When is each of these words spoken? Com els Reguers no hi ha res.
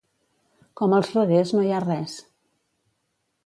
Com 0.81 0.95
els 1.01 1.11
Reguers 1.17 1.53
no 1.57 1.67
hi 1.67 1.71
ha 1.77 1.85
res. 1.87 2.19